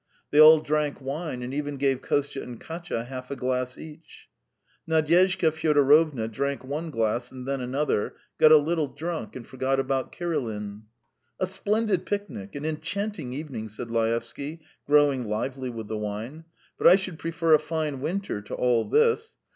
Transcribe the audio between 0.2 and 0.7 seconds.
They all